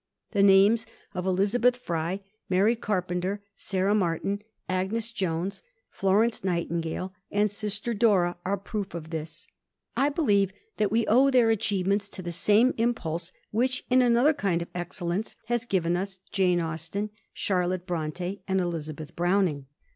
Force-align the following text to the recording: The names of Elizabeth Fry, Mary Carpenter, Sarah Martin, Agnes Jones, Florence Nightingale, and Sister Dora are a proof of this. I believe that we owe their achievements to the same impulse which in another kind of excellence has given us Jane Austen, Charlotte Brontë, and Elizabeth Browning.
The 0.31 0.41
names 0.41 0.87
of 1.13 1.27
Elizabeth 1.27 1.75
Fry, 1.75 2.21
Mary 2.49 2.75
Carpenter, 2.75 3.43
Sarah 3.55 3.93
Martin, 3.93 4.41
Agnes 4.67 5.11
Jones, 5.11 5.61
Florence 5.91 6.43
Nightingale, 6.43 7.13
and 7.29 7.51
Sister 7.51 7.93
Dora 7.93 8.35
are 8.43 8.53
a 8.53 8.57
proof 8.57 8.95
of 8.95 9.11
this. 9.11 9.47
I 9.95 10.09
believe 10.09 10.53
that 10.77 10.91
we 10.91 11.05
owe 11.05 11.29
their 11.29 11.51
achievements 11.51 12.09
to 12.09 12.23
the 12.23 12.31
same 12.31 12.73
impulse 12.77 13.31
which 13.51 13.85
in 13.91 14.01
another 14.01 14.33
kind 14.33 14.63
of 14.63 14.69
excellence 14.73 15.37
has 15.45 15.65
given 15.65 15.95
us 15.95 16.17
Jane 16.31 16.59
Austen, 16.59 17.11
Charlotte 17.31 17.85
Brontë, 17.85 18.39
and 18.47 18.59
Elizabeth 18.59 19.15
Browning. 19.15 19.67